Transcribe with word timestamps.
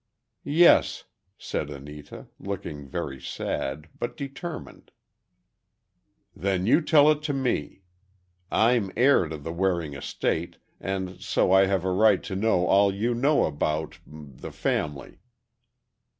"Yes," 0.43 1.03
said, 1.37 1.69
Anita, 1.69 2.25
looking 2.39 2.87
very 2.87 3.21
sad, 3.21 3.87
but 3.99 4.17
determined. 4.17 4.89
"Then 6.35 6.65
you 6.65 6.81
tell 6.81 7.11
it 7.11 7.21
to 7.21 7.33
me. 7.33 7.83
I'm 8.51 8.91
heir 8.97 9.27
to 9.27 9.37
the 9.37 9.53
Waring 9.53 9.93
estate, 9.93 10.57
and 10.79 11.21
so 11.21 11.51
I 11.51 11.67
have 11.67 11.85
a 11.85 11.91
right 11.91 12.23
to 12.23 12.35
know 12.35 12.65
all 12.65 12.91
you 12.91 13.13
know 13.13 13.45
about—the 13.45 14.51
family." 14.51 15.19